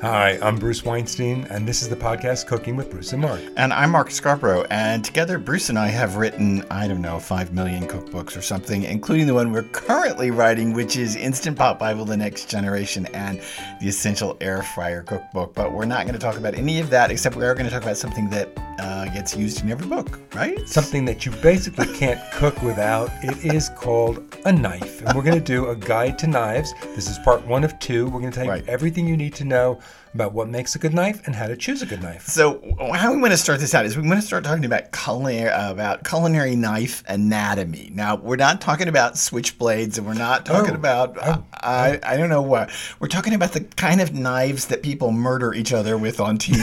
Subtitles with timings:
[0.00, 3.38] Hi, I'm Bruce Weinstein, and this is the podcast Cooking with Bruce and Mark.
[3.58, 7.52] And I'm Mark Scarborough, and together Bruce and I have written, I don't know, 5
[7.52, 12.06] million cookbooks or something, including the one we're currently writing, which is Instant Pot Bible
[12.06, 13.42] The Next Generation and
[13.82, 15.54] the Essential Air Fryer Cookbook.
[15.54, 17.70] But we're not going to talk about any of that, except we are going to
[17.70, 20.66] talk about something that uh, gets used in every book, right?
[20.68, 23.10] Something that you basically can't cook without.
[23.22, 25.02] It is called a knife.
[25.02, 26.72] And we're going to do a guide to knives.
[26.96, 28.06] This is part one of two.
[28.06, 28.68] We're going to tell you Right.
[28.68, 29.78] everything you need to know
[30.14, 32.26] about what makes a good knife and how to choose a good knife.
[32.26, 32.60] So
[32.92, 35.50] how we want to start this out is we want to start talking about culinary
[35.54, 37.90] about culinary knife anatomy.
[37.94, 40.74] Now we're not talking about switchblades, and we're not talking Oh.
[40.74, 41.44] about oh, uh, oh.
[41.52, 42.70] I I don't know what.
[42.98, 46.60] We're talking about the kind of knives that people murder each other with on TV.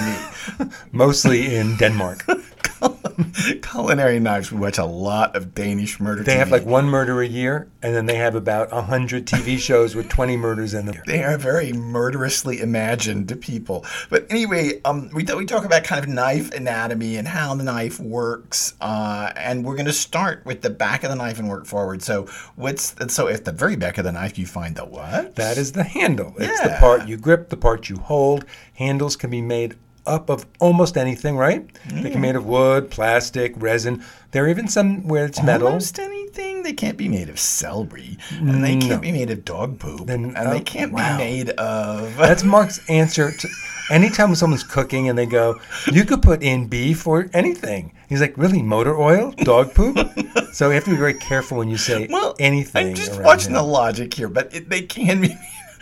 [0.91, 2.26] Mostly in Denmark.
[3.62, 4.52] culinary knives.
[4.52, 6.23] We watch a lot of Danish murder.
[6.23, 6.39] They TV.
[6.39, 10.09] have like one murder a year, and then they have about 100 TV shows with
[10.09, 10.95] 20 murders in them.
[11.05, 13.85] They are very murderously imagined to people.
[14.09, 17.99] But anyway, um, we, we talk about kind of knife anatomy and how the knife
[17.99, 18.74] works.
[18.81, 22.02] Uh, and we're going to start with the back of the knife and work forward.
[22.02, 25.35] So what's so at the very back of the knife you find the what?
[25.35, 26.34] That is the handle.
[26.37, 28.46] It's the part you grip, the part you hold.
[28.74, 29.76] Handles can be made
[30.08, 31.68] up of almost anything, right?
[31.86, 32.22] They can be mm.
[32.22, 34.04] made of wood, plastic, resin.
[34.32, 35.68] There are even some where it's metal.
[35.68, 36.64] Almost anything.
[36.64, 40.34] They can't be made of celery, and they can't be made of dog poop, Then-
[40.36, 41.18] and they oh, can't wow.
[41.18, 42.16] be made of.
[42.18, 43.48] That's Mark's answer to
[43.90, 45.60] anytime someone's cooking and they go,
[45.91, 47.94] You could put in beef or anything.
[48.10, 48.62] He's like, Really?
[48.62, 49.32] Motor oil?
[49.38, 49.98] Dog poop?
[50.54, 52.90] so you have to be very careful when you say Well, anything.
[52.90, 53.60] I'm just watching here.
[53.60, 55.36] the logic here, but it, they can be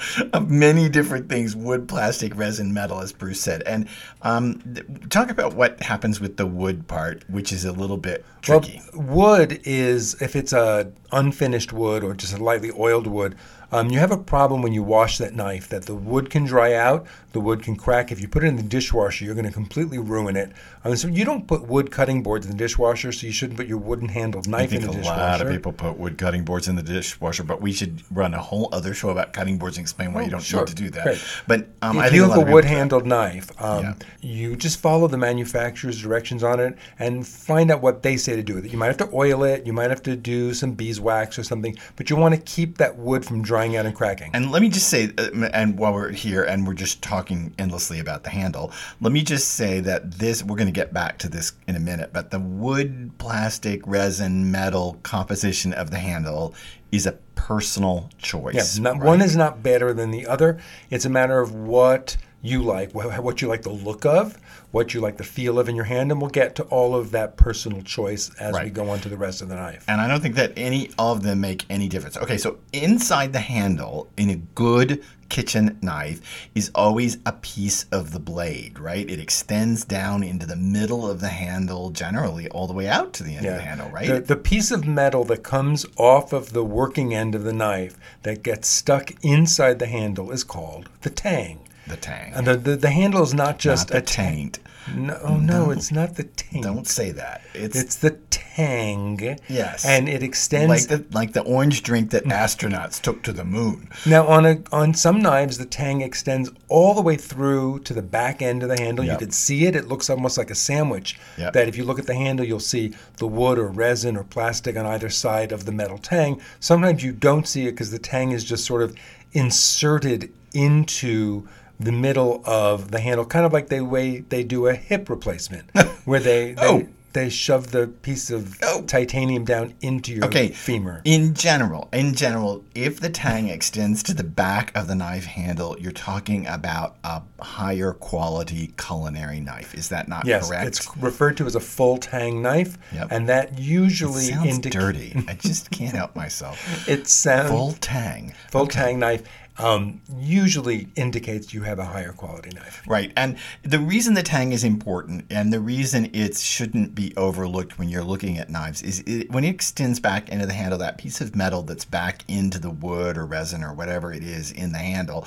[0.34, 3.64] of many different things: wood, plastic, resin, metal, as Bruce said.
[3.64, 3.88] And
[4.22, 8.26] um, th- talk about what happens with the wood part, which is a little bit
[8.42, 8.82] tricky.
[8.94, 13.36] Well, wood is if it's a unfinished wood or just a lightly oiled wood.
[13.72, 16.74] Um, you have a problem when you wash that knife that the wood can dry
[16.74, 18.12] out, the wood can crack.
[18.12, 20.52] If you put it in the dishwasher, you're going to completely ruin it.
[20.84, 23.68] Um, so you don't put wood cutting boards in the dishwasher, so you shouldn't put
[23.68, 25.20] your wooden handled knife in the a dishwasher.
[25.20, 28.42] lot of people put wood cutting boards in the dishwasher, but we should run a
[28.42, 30.60] whole other show about cutting boards and explain why you don't Oh, sure.
[30.62, 31.04] need to do that.
[31.04, 31.22] Great.
[31.48, 33.94] But um, I if think you a have lot a wood handled knife, um, Yeah.
[34.22, 38.44] you just follow the manufacturer's directions on it and find out what they say to
[38.44, 38.72] do with it.
[38.72, 41.76] You might have to oil it, you might have to do some beeswax or something,
[41.96, 44.32] but you want to keep that wood from drying out and cracking.
[44.34, 48.00] And let me just say, uh, and while we're here and we're just talking endlessly
[48.00, 48.72] about the handle,
[49.02, 51.80] let me just say that this, we're going to get back to this in a
[51.80, 56.54] minute, but the wood, plastic, resin, metal composition of the handle
[56.92, 58.78] is a personal choice.
[58.78, 59.08] Yeah, not, right?
[59.08, 60.60] one is not better than the other.
[60.90, 64.38] It's a matter of what you like, what you like the look of,
[64.72, 67.12] what you like the feel of in your hand, and we'll get to all of
[67.12, 69.84] that personal choice as we go on to the rest of the knife.
[69.88, 72.18] And I don't think that any of them make any difference.
[72.18, 78.12] Okay, so inside the handle in a good kitchen knife is always a piece of
[78.12, 79.10] the blade, right?
[79.10, 83.24] It extends down into the middle of the handle, generally all the way out to
[83.24, 84.08] the end of the handle, right?
[84.08, 87.98] The, the piece of metal that comes off of the working end of the knife
[88.22, 91.60] that gets stuck inside the handle is called the tang.
[91.88, 92.34] The tang.
[92.34, 94.36] And the, the, the handle is not just Not a tang.
[94.36, 94.60] taint.
[94.96, 96.64] No, oh, no, it's not the taint.
[96.64, 97.42] Don't say that.
[97.56, 99.40] It's, It's the tang.
[99.50, 99.84] Yes.
[99.84, 103.90] And it extends like the like the orange drink that astronauts took to the moon.
[104.06, 108.04] Now, on a on some knives, the tang extends all the way through to the
[108.04, 109.04] back end of the handle.
[109.04, 111.20] You can see it; it looks almost like a sandwich.
[111.40, 111.54] Yep.
[111.54, 114.78] That if you look at the handle, you'll see the wood or resin or plastic
[114.78, 116.40] on either side of the metal tang.
[116.60, 118.96] Sometimes you don't see it because the tang is just sort of
[119.34, 121.48] inserted into
[121.80, 125.70] the middle of the handle, kind of like the way they do a hip replacement,
[126.06, 126.88] where they they, Oh.
[127.14, 128.82] they shove the piece of Oh.
[128.82, 130.50] titanium down into your Okay.
[130.50, 131.02] femur.
[131.06, 135.78] In general, in general, if the tang extends to the back of the knife handle,
[135.80, 139.74] you're talking about a higher quality culinary knife.
[139.76, 140.68] Is that not Yes, correct?
[140.68, 143.08] it's referred to as a full tang knife, Yep.
[143.12, 145.24] and that usually sounds indicates dirty.
[145.28, 146.60] I just can't help myself.
[146.88, 148.34] It sounds Full tang.
[148.52, 148.84] full, tang.
[148.86, 149.24] tang knife
[149.58, 152.84] um, usually indicates you have a higher quality knife.
[152.88, 153.14] Right.
[153.16, 157.90] And the reason the tang is important and the reason it shouldn't be overlooked when
[157.90, 161.22] you're looking at knives is it, when it extends back into the handle, that piece
[161.22, 164.78] of metal that's back into the wood or resin or whatever it is in the
[164.80, 165.26] handle,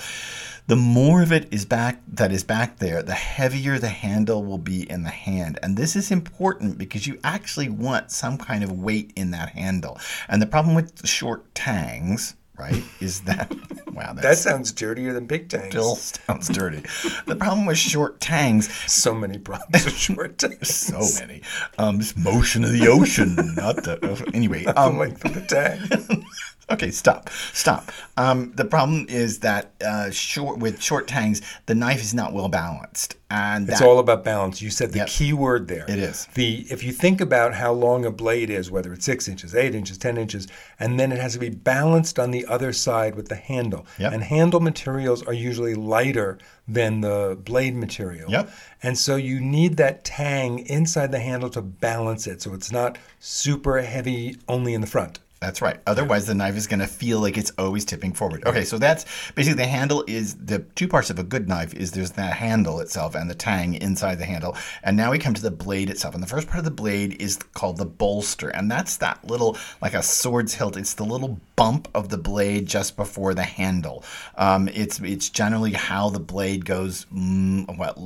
[0.66, 4.58] the more of it is back that is back there, the heavier the handle will
[4.58, 5.58] be in the hand.
[5.62, 9.98] And this is important because you actually want some kind of weight in that handle.
[10.28, 13.52] And the problem with short tangs, right, is that
[13.92, 15.68] wow, That sounds dirtier than big tangs.
[15.70, 16.82] still sounds dirty.
[17.26, 20.74] The problem with short tangs, So many problems with short tangs.
[20.74, 21.42] so many.
[21.78, 24.30] Um, this motion of the ocean, not the.
[24.34, 26.24] Anyway, the um, length of the tang.
[26.70, 27.90] Okay, stop, stop.
[28.18, 32.48] Um, the problem is that uh, short with short tangs, the knife is not well
[32.48, 34.60] balanced, and It's all about balance.
[34.60, 35.08] You said the Yep.
[35.08, 35.86] key word there.
[35.88, 36.28] It is.
[36.34, 39.74] The if you think about how long a blade is, whether it's six inches, eight
[39.74, 40.46] inches, ten inches,
[40.78, 43.86] and then it has to be balanced on the other side with the handle.
[43.98, 44.12] Yep.
[44.12, 46.36] And handle materials are usually lighter
[46.66, 48.30] than the blade material.
[48.30, 48.50] Yep.
[48.82, 52.98] And so you need that tang inside the handle to balance it, so it's not
[53.20, 55.18] super heavy only in the front.
[55.40, 55.78] That's right.
[55.86, 58.44] Otherwise, the knife is going to feel like it's always tipping forward.
[58.44, 59.04] Okay, so that's
[59.36, 62.80] basically the handle is the two parts of a good knife is there's the handle
[62.80, 64.56] itself and the tang inside the handle.
[64.82, 66.14] And now we come to the blade itself.
[66.14, 68.48] And the first part of the blade is called the bolster.
[68.48, 70.76] And that's that little, like a sword's hilt.
[70.76, 74.02] It's the little bump of the blade just before the handle.
[74.36, 77.96] Um, it's it's generally how the blade goes, mm, what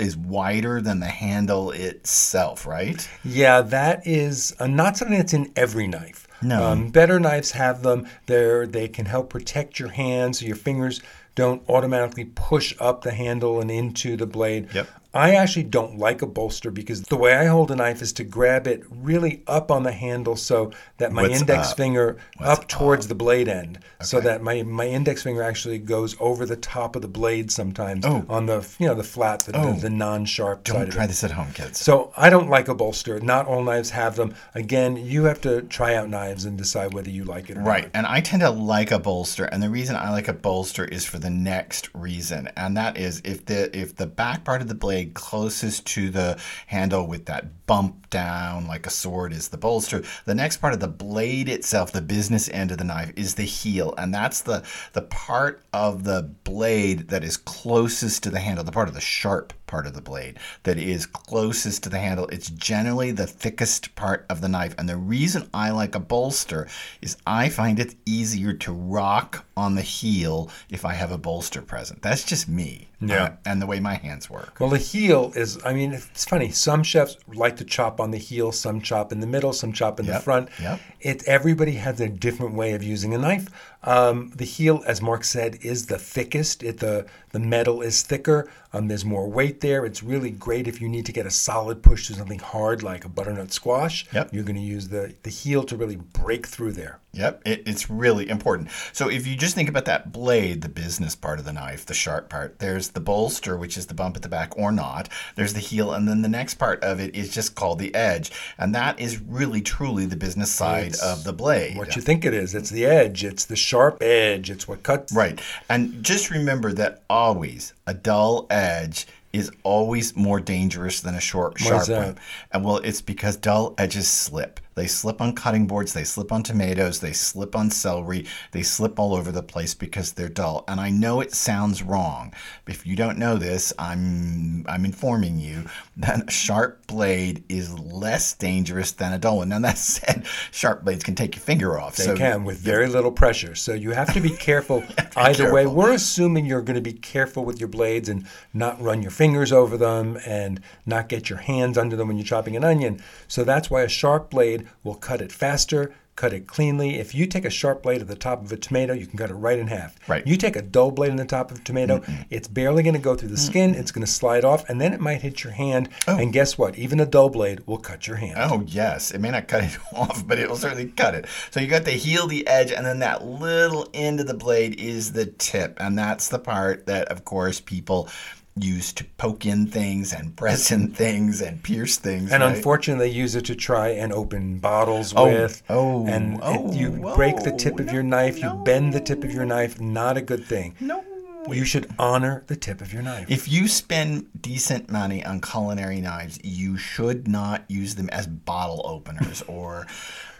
[0.00, 3.08] is wider than the handle itself, right?
[3.24, 6.26] Yeah, that is uh, not something that's in every knife.
[6.42, 6.64] No.
[6.64, 8.06] Um, better knives have them.
[8.26, 11.00] They're, they can help protect your hands so your fingers
[11.34, 14.68] don't automatically push up the handle and into the blade.
[14.74, 14.88] Yep.
[15.14, 18.24] I actually don't like a bolster because the way I hold a knife is to
[18.24, 21.76] grab it really up on the handle so that my What's index up?
[21.76, 26.46] finger up towards the blade end, so that my, my index finger actually goes over
[26.46, 28.24] the top of the blade sometimes Oh.
[28.28, 29.72] on the you know the flat, the, Oh.
[29.74, 31.78] the, the non-sharp side Don't try this at home, kids.
[31.78, 33.20] So I don't like a bolster.
[33.20, 34.34] Not all knives have them.
[34.54, 37.68] Again, you have to try out knives and decide whether you like it or not.
[37.68, 37.82] Right.
[37.84, 37.90] not.
[37.94, 41.04] And I tend to like a bolster, and the reason I like a bolster is
[41.04, 44.74] for the next reason, and that is if the if the back part of the
[44.74, 50.02] blade closest to the handle with that bump down like a sword is the bolster,
[50.24, 53.44] the next part of the blade itself, the business end of the knife, is the
[53.44, 54.62] heel, and that's the
[54.92, 59.00] the part of the blade that is closest to the handle, the part of the
[59.00, 62.26] sharp part of the blade that is closest to the handle.
[62.28, 64.74] It's generally the thickest part of the knife.
[64.76, 66.68] And the reason I like a bolster
[67.00, 71.62] is I find it easier to rock on the heel if I have a bolster
[71.62, 72.02] present.
[72.02, 72.88] That's just me.
[73.00, 73.24] Yeah.
[73.24, 74.60] uh, and the way my hands work.
[74.60, 76.50] Well, the heel is, I mean, it's funny.
[76.50, 79.98] Some chefs like to chop on the heel, some chop in the middle, some chop
[79.98, 80.50] in the front.
[80.60, 80.78] yep.
[81.00, 83.48] It, everybody has a different way of using a knife.
[83.84, 86.62] Um, the heel, as Mark said, is the thickest.
[86.62, 88.48] It, the, the metal is thicker.
[88.72, 89.84] Um, there's more weight there.
[89.84, 93.04] It's really great if you need to get a solid push to something hard like
[93.04, 94.06] a butternut squash.
[94.12, 94.32] Yep.
[94.32, 97.00] You're going to use the, the heel to really break through there.
[97.14, 98.70] Yep, it, it's really important.
[98.92, 101.92] So if you just think about that blade, the business part of the knife, the
[101.92, 105.10] sharp part, there's the bolster, which is the bump at the back or not.
[105.36, 108.32] There's the heel, and then the next part of it is just called the edge,
[108.56, 111.76] and that is really truly the business side It's of the blade.
[111.76, 112.54] What you think it is.
[112.54, 113.24] It's the edge.
[113.24, 114.48] It's the sharp edge.
[114.48, 115.12] It's what cuts.
[115.12, 115.38] Right.
[115.68, 121.58] And just remember that always a dull edge is always more dangerous than a short,
[121.58, 122.18] sharp one.
[122.52, 124.60] And well, it's because dull edges slip.
[124.74, 128.98] They slip on cutting boards, they slip on tomatoes, they slip on celery, they slip
[128.98, 130.64] all over the place because they're dull.
[130.68, 132.32] And I know it sounds wrong.
[132.66, 135.64] If you don't know this, I'm I'm informing you
[135.98, 139.48] that a sharp blade is less dangerous than a dull one.
[139.48, 141.96] Now that said, sharp blades can take your finger off.
[141.96, 143.54] They so can with very little pressure.
[143.54, 144.84] So you have to be careful
[145.16, 145.66] either way.
[145.66, 149.52] We're assuming you're going to be careful with your blades and not run your fingers
[149.52, 153.02] over them and not get your hands under them when you're chopping an onion.
[153.28, 156.98] So that's why a sharp blade will cut it faster, cut it cleanly.
[156.98, 159.30] If you take a sharp blade at the top of a tomato, you can cut
[159.30, 159.96] it right in half.
[160.08, 160.26] Right.
[160.26, 163.00] You take a dull blade in the top of a tomato, it's barely going to
[163.00, 165.52] go through the skin, it's going to slide off, and then it might hit your
[165.52, 165.88] hand.
[166.06, 166.18] Oh.
[166.18, 166.76] And guess what?
[166.78, 168.36] Even a dull blade will cut your hand.
[168.36, 171.26] Oh yes, it may not cut it off, but it will certainly cut it.
[171.50, 174.78] So you got the heel, the edge, and then that little end of the blade
[174.78, 178.08] is the tip, and that's the part that, of course, people
[178.56, 182.30] use to poke in things and press in things and pierce things.
[182.32, 182.54] And right?
[182.54, 185.62] unfortunately, they use it to try and open bottles Oh, with.
[185.70, 189.00] oh, and it- oh, you break the tip of your no, knife, you bend the
[189.00, 189.80] tip of your knife.
[189.80, 190.74] Not a good thing.
[190.80, 191.02] no.
[191.50, 193.28] You should honor the tip of your knife.
[193.28, 198.80] If you spend decent money on culinary knives, you should not use them as bottle
[198.84, 199.88] openers or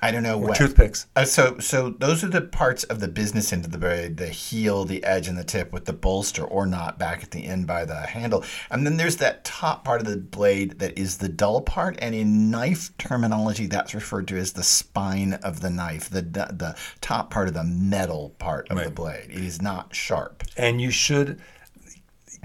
[0.04, 0.56] I don't know what.
[0.56, 1.06] Toothpicks.
[1.14, 4.26] Uh, so, so those are the parts of the business end of the blade: the
[4.28, 7.68] heel, the edge, and the tip, with the bolster or not back at the end
[7.68, 8.44] by the handle.
[8.70, 12.14] And then there's that top part of the blade that is the dull part, and
[12.16, 17.30] in knife terminology, that's referred to as the spine of the knife, the the top
[17.30, 19.30] part of the metal part of the blade.
[19.30, 20.42] It is not sharp.
[20.56, 21.40] and you should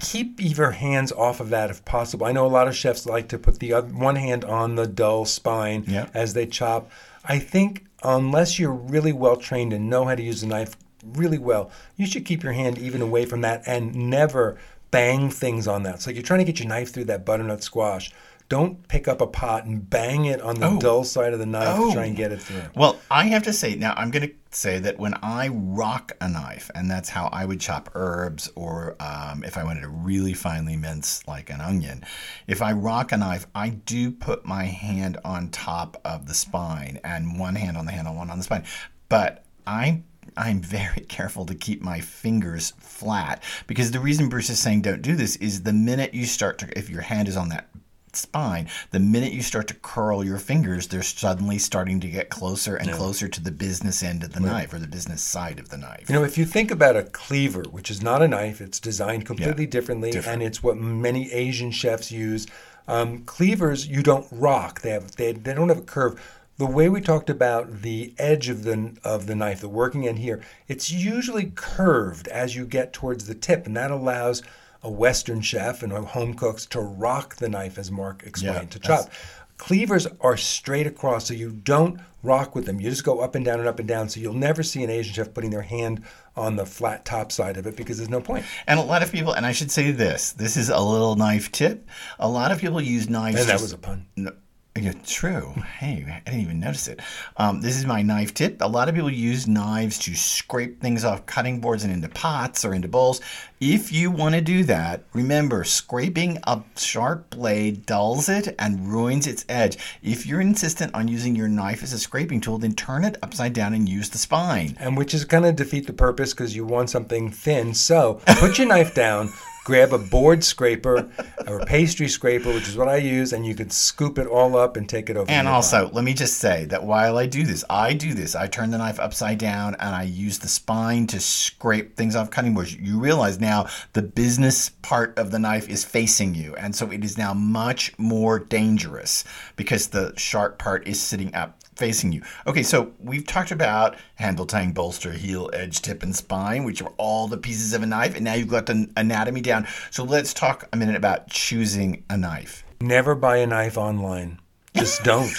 [0.00, 2.24] keep your hands off of that if possible.
[2.24, 4.86] I know a lot of chefs like to put the oth- one hand on the
[4.86, 6.06] dull spine Yeah.
[6.14, 6.88] as they chop.
[7.28, 11.38] I think unless you're really well trained and know how to use a knife really
[11.38, 14.56] well, you should keep your hand even away from that and never
[14.90, 16.00] bang things on that.
[16.00, 18.10] So like you're trying to get your knife through that butternut squash.
[18.48, 20.78] Don't pick up a pot and bang it on the Oh.
[20.80, 21.88] dull side of the knife Oh.
[21.88, 22.16] to try and oh.
[22.16, 22.62] get it through.
[22.74, 26.28] Well, I have to say now I'm going to say that when I rock a
[26.28, 30.34] knife, and that's how I would chop herbs, or um, if I wanted to really
[30.34, 32.04] finely mince like an onion,
[32.46, 37.00] if I rock a knife, I do put my hand on top of the spine
[37.04, 38.64] and one hand on the handle, one on the spine.
[39.08, 40.02] But I
[40.36, 45.02] I'm very careful to keep my fingers flat because the reason Bruce is saying don't
[45.02, 47.68] do this is the minute you start to, if your hand is on that
[48.18, 52.76] spine, the minute you start to curl your fingers, they're suddenly starting to get closer
[52.76, 55.78] and closer to the business end of the knife or the business side of the
[55.78, 56.08] knife.
[56.08, 59.26] You know, if you think about a cleaver, which is not a knife, it's designed
[59.26, 60.34] completely differently, different.
[60.34, 62.46] and it's what many Asian chefs use.
[62.86, 66.20] Um, cleavers, you don't rock; they have they, they don't have a curve.
[66.56, 70.18] The way we talked about the edge of the of the knife, the working end
[70.18, 74.42] here, it's usually curved as you get towards the tip, and that allows
[74.88, 78.78] a Western chef and home cooks to rock the knife, as Mark explained, Yeah, to
[78.78, 79.10] chop.
[79.58, 82.80] Cleavers are straight across, so you don't rock with them.
[82.80, 84.08] You just go up and down and up and down.
[84.08, 86.04] So you'll never see an Asian chef putting their hand
[86.36, 88.46] on the flat top side of it because there's no point.
[88.66, 91.52] And a lot of people, and I should say this, this is a little knife
[91.52, 91.86] tip.
[92.18, 93.40] A lot of people use knives.
[93.40, 94.06] And that was a pun.
[94.16, 94.32] No,
[94.80, 95.52] yeah, true.
[95.78, 97.00] Hey, I didn't even notice it.
[97.36, 98.60] Um, this is my knife tip.
[98.60, 102.64] A lot of people use knives to scrape things off cutting boards and into pots
[102.64, 103.20] or into bowls.
[103.60, 109.26] If you want to do that, remember scraping a sharp blade dulls it and ruins
[109.26, 109.78] its edge.
[110.02, 113.54] If you're insistent on using your knife as a scraping tool, then turn it upside
[113.54, 114.76] down and use the spine.
[114.78, 117.74] And which is going to defeat the purpose because you want something thin.
[117.74, 119.32] So put your knife down,
[119.68, 121.10] grab a board scraper
[121.46, 124.56] or a pastry scraper, which is what I use, and you could scoop it all
[124.56, 125.30] up and take it over.
[125.30, 128.34] And also, let me just say that while I do this, I do this.
[128.34, 132.30] I turn the knife upside down and I use the spine to scrape things off
[132.30, 132.74] cutting boards.
[132.74, 136.56] You realize now the business part of the knife is facing you.
[136.56, 139.22] And so it is now much more dangerous
[139.56, 142.22] because the sharp part is sitting up facing you.
[142.46, 146.92] Okay, so we've talked about handle, tang, bolster, heel, edge, tip, and spine, which are
[146.98, 148.14] all the pieces of a knife.
[148.16, 149.66] And now you've got the anatomy down.
[149.90, 152.64] So let's talk a minute about choosing a knife.
[152.80, 154.40] Never buy a knife online.
[154.74, 155.32] Just don't.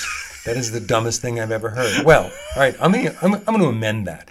[0.46, 2.06] that is the dumbest thing I've ever heard.
[2.06, 4.30] Well, all right, I'm gonna, I'm, I'm going to amend that.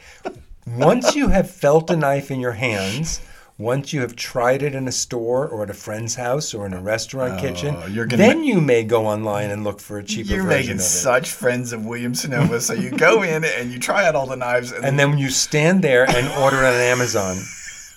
[0.66, 3.20] Once you have felt a knife in your hands,
[3.58, 6.72] once you have tried it in a store or at a friend's house or in
[6.72, 10.04] a restaurant kitchen, Oh, you're gonna then you may go online and look for a
[10.04, 10.82] cheaper You're version making of it.
[10.84, 12.60] such friends of William Sonoma.
[12.60, 15.18] so you go in and you try out all the knives, and, and then when
[15.18, 17.36] you stand there and order it on Amazon,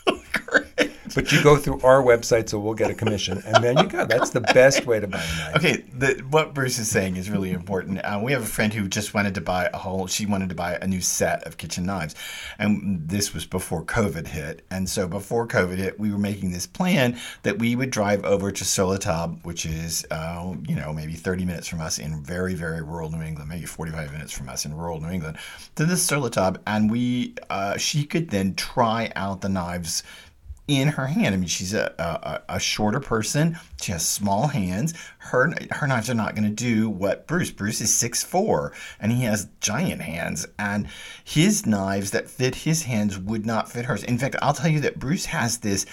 [0.34, 0.61] great.
[1.16, 4.06] but you go through our website, so we'll get a commission, and then you go.
[4.06, 5.56] That's the best way to buy a knife.
[5.58, 8.00] Okay, the, what Bruce is saying is really important.
[8.00, 10.08] Uh, we have a friend who just wanted to buy a whole.
[10.08, 12.16] She wanted to buy a new set of kitchen knives,
[12.60, 14.66] and this was before COVID hit.
[14.72, 18.52] And so before COVID hit, we were making this plan that we would drive over
[18.52, 22.24] to Sur La Table, which is uh, you know maybe 30 minutes from us in
[22.24, 25.38] very very rural New England, maybe 45 minutes from us in rural New England,
[25.76, 30.04] to this Sur La Table, and we uh, she could then try out the knives
[30.80, 31.34] in her hand.
[31.36, 33.58] I mean, she's a, a, a shorter person.
[33.82, 34.94] She has small hands.
[35.18, 37.52] Her her knives are not going to do what Bruce.
[37.52, 40.48] Bruce is six four, and he has giant hands.
[40.58, 40.88] And
[41.24, 44.04] his knives that fit his hands would not fit hers.
[44.04, 45.86] In fact, I'll tell you that Bruce has this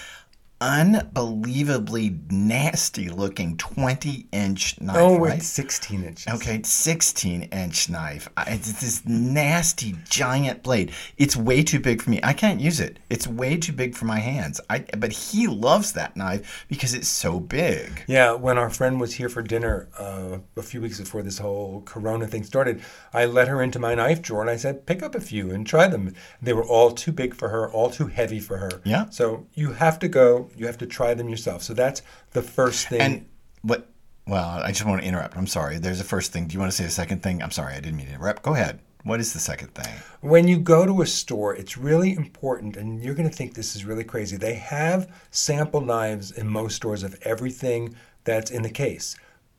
[0.61, 4.97] unbelievably nasty looking 20 inch knife.
[4.99, 5.39] Oh, right?
[5.39, 6.27] it's 16 inches.
[6.35, 8.29] Okay, 16 inch knife.
[8.47, 10.93] It's this nasty giant blade.
[11.17, 12.21] It's way too big for me.
[12.23, 12.99] I can't use it.
[13.09, 14.61] It's way too big for my hands.
[14.69, 18.05] I but he loves that knife because it's so big.
[18.07, 21.83] Yeah, when our friend was here for dinner uh, a few weeks before this whole
[21.83, 25.15] Corona thing started, I let her into my knife drawer and I said, "Pick up
[25.15, 28.41] a few and try them." They were all too big for her, all too heavy
[28.41, 28.81] for her.
[28.85, 29.09] Yeah.
[29.11, 30.48] So you have to go.
[30.57, 31.63] You have to try them yourself.
[31.63, 32.03] So that's
[32.33, 33.01] the first thing.
[33.01, 33.27] And
[33.63, 33.89] what
[34.27, 35.37] well, I just want to interrupt.
[35.37, 35.79] I'm sorry.
[35.79, 36.47] There's a first thing.
[36.47, 37.43] Do you want to say a second thing?
[37.43, 38.43] I'm sorry, I didn't mean to interrupt.
[38.43, 38.81] Go ahead.
[39.05, 39.95] What is the second thing?
[40.21, 43.77] when you go to a store, it's really important, and you're going to think this
[43.77, 44.37] is really crazy.
[44.37, 49.17] They have sample knives in most stores of everything that's in the case.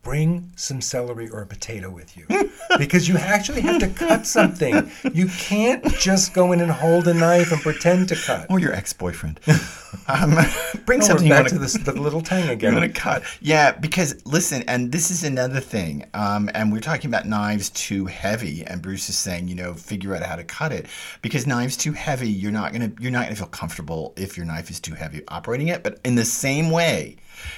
[0.10, 2.26] Bring some celery or a potato with you
[2.80, 4.90] because you actually have to cut something.
[5.14, 8.48] You can't just go in and hold a knife and pretend to cut.
[8.50, 9.40] Or your ex-boyfriend.
[10.08, 10.32] um,
[10.88, 12.74] bring we're something you back want to this, the little tang again.
[12.74, 13.22] gonna cut.
[13.40, 16.06] Yeah, because listen, and this is another thing.
[16.16, 20.16] Um, and we're talking about knives too heavy, and Bruce is saying, you know, figure
[20.16, 20.88] out how to cut it.
[21.22, 24.72] Because knives too heavy, you're not gonna you're not gonna feel comfortable if your knife
[24.72, 25.84] is too heavy operating it.
[25.84, 27.18] But in the same way,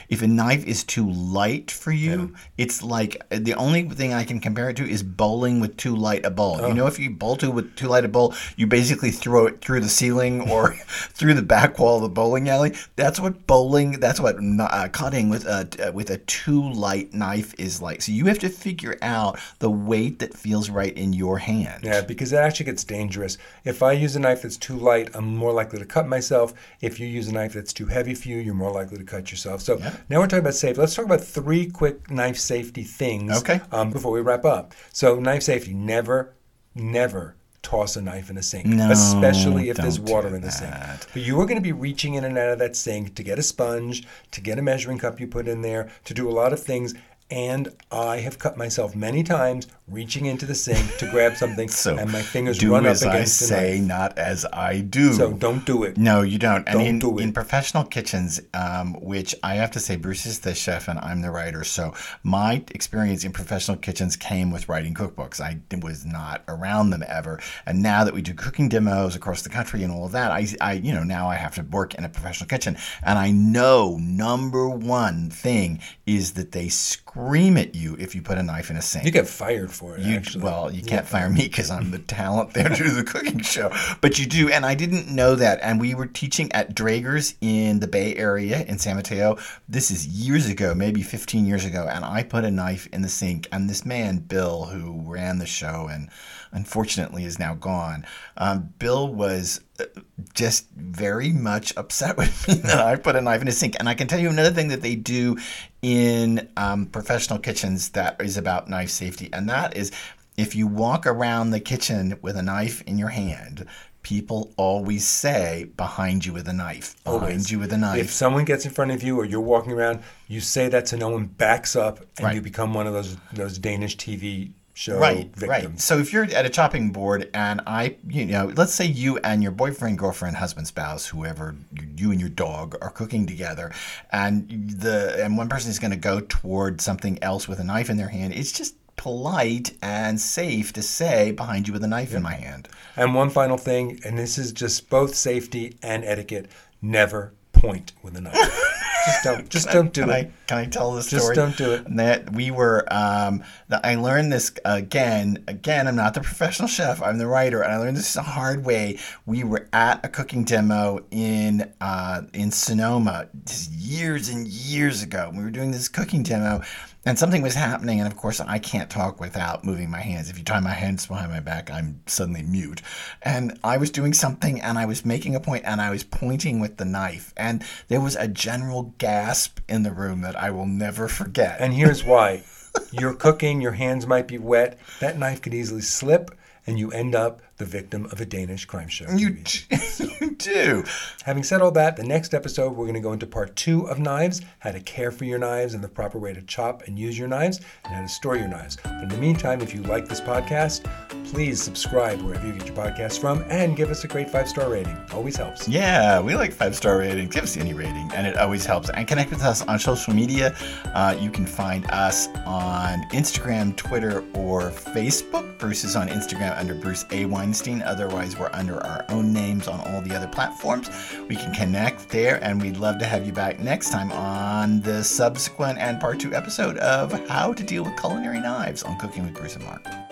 [0.10, 4.40] If a knife is too light for you, it's like the only thing I can
[4.40, 6.60] compare it to is bowling with too light a ball.
[6.62, 6.68] Oh.
[6.68, 9.62] You know, if you bowl to with too light a bowl, you basically throw it
[9.62, 10.74] through the ceiling or
[11.14, 12.76] through the back wall of the bowling alley.
[12.96, 14.00] That's what bowling.
[14.00, 18.02] That's what uh, cutting with a uh, with a too light knife is like.
[18.02, 21.84] So you have to figure out the weight that feels right in your hand.
[21.84, 23.38] Yeah, because it actually gets dangerous.
[23.66, 26.54] If I use a knife that's too light, I'm more likely to cut myself.
[26.82, 29.32] If you use a knife that's too heavy for you, you're more likely to cut
[29.32, 29.62] yourself.
[29.62, 29.78] So
[30.10, 30.80] now we're talking about safety.
[30.80, 33.60] Let's talk about three quick knife safety things Okay.
[33.72, 34.74] um, before we wrap up.
[34.94, 36.34] So, knife safety never,
[36.76, 40.74] never toss a knife in a sink, No, especially if there's water in the sink.
[41.14, 43.38] But you are going to be reaching in and out of that sink to get
[43.38, 46.54] a sponge, to get a measuring cup you put in there, to do a lot
[46.54, 46.94] of things.
[47.32, 51.98] And I have cut myself many times reaching into the sink to grab something, So
[51.98, 53.88] and my fingers do run as up I against the say, knife.
[53.88, 55.14] not as I do.
[55.14, 55.98] So don't do it.
[55.98, 56.68] No, you don't.
[56.68, 57.24] And Don't in, do it.
[57.24, 61.22] in professional kitchens, um, which I have to say, Bruce is the chef and I'm
[61.22, 61.64] the writer.
[61.64, 65.40] So my experience in professional kitchens came with writing cookbooks.
[65.40, 67.40] I was not around them ever.
[67.66, 70.48] And now that we do cooking demos across the country and all of that, I,
[70.60, 72.78] I you know, now I have to work in a professional kitchen.
[73.04, 76.70] And I know number one thing is that they
[77.12, 79.04] scream at you if you put a knife in a sink.
[79.04, 80.02] You get fired for it.
[80.02, 80.46] You, actually.
[80.46, 83.70] well, you can't fire me because I'm the talent there to do the cooking show.
[84.00, 85.60] But you do, and I didn't know that.
[85.62, 89.38] And we were teaching at Draeger's in the Bay Area in San Mateo.
[89.68, 91.86] This is years ago, maybe 15 years ago.
[91.90, 95.46] And I put a knife in the sink, and this man, Bill, who ran the
[95.46, 96.10] show and
[96.52, 98.06] unfortunately is now gone,
[98.38, 99.86] um, Bill was uh,
[100.34, 103.76] just very much upset with me that I put a knife in his sink.
[103.80, 105.38] And I can tell you another thing that they do
[105.82, 109.92] in um, professional kitchens that is about knife safety, and that is
[110.38, 113.66] if you walk around the kitchen with a knife in your hand,
[114.02, 117.52] people always say behind you with a knife, behind Always.
[117.52, 118.00] you with a knife.
[118.00, 120.98] If someone gets in front of you or you're walking around, you say that so
[120.98, 122.36] no one backs up and Right.
[122.36, 125.48] you become one of those those Danish TV show Right, victims.
[125.50, 125.80] right.
[125.80, 129.44] So if you're at a chopping board and I, you know, let's say you and
[129.44, 131.56] your boyfriend, girlfriend, husband, spouse, whoever,
[131.98, 133.72] you and your dog are cooking together,
[134.12, 137.90] and the and one person is going to go toward something else with a knife
[137.90, 138.34] in their hand.
[138.34, 142.68] It's just polite and safe to say behind you with a knife in my hand.
[142.96, 146.50] And one final thing, and this is just both safety and etiquette:
[146.82, 148.60] never point with a knife.
[149.06, 149.50] just don't.
[149.52, 150.14] Just don't do can it.
[150.14, 151.36] I, can I tell the story?
[151.36, 151.96] Just don't do it.
[151.96, 155.44] That we were, um, I learned this again.
[155.48, 157.02] Again, I'm not the professional chef.
[157.02, 159.00] I'm the writer, and I learned this the hard way.
[159.26, 163.28] We were at a cooking demo in uh, in Sonoma
[163.72, 165.32] years and years ago.
[165.34, 166.62] We were doing this cooking demo,
[167.06, 168.00] and something was happening.
[168.00, 170.30] And of course, I can't talk without moving my hands.
[170.30, 172.82] If you tie my hands behind my back, I'm suddenly mute.
[173.22, 176.60] And I was doing something, and I was making a point, and I was pointing
[176.60, 180.66] with the knife, and there was a general gasp in the room that I will
[180.66, 181.58] never forget.
[181.60, 182.44] And here's why:
[182.92, 184.78] you're cooking, your hands might be wet.
[185.00, 186.32] That knife could easily slip,
[186.68, 189.06] and you end up the victim of a Danish crime show.
[189.16, 190.20] you, TV.
[190.22, 190.84] you do.
[191.24, 194.00] Having said all that, the next episode we're going to go into part two of
[194.00, 197.18] knives, how to care for your knives and the proper way to chop and use
[197.18, 198.78] your knives, and how to store your knives.
[198.84, 200.90] But in the meantime, if you like this podcast,
[201.32, 204.70] please subscribe wherever you get your podcasts from and give us a great five star
[204.70, 204.98] rating.
[205.14, 205.68] Always helps.
[205.68, 207.34] Yeah, we like five star ratings.
[207.34, 208.90] Give us any rating, and it always helps.
[208.90, 210.54] And connect with us on social media.
[210.94, 215.58] Uh, you can find us on Instagram, Twitter, or Facebook.
[215.58, 217.26] Bruce is on Instagram under Bruce A.
[217.26, 217.82] Weinstein.
[217.82, 220.90] Otherwise, we're under our own names on all the other platforms.
[221.30, 225.02] We can connect there, and we'd love to have you back next time on the
[225.02, 229.34] subsequent and part two episode of How to Deal with Culinary Knives on Cooking with
[229.34, 230.11] Bruce and Mark.